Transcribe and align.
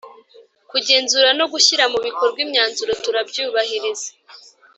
kugenzura 0.71 1.29
no 1.39 1.45
gushyira 1.53 1.83
mu 1.93 1.99
bikorwa 2.05 2.39
imyanzuro 2.45 2.91
turabyubahiriza 3.03 4.09